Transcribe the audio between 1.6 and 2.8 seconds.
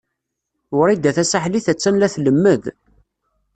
a-tt-an la tlemmed.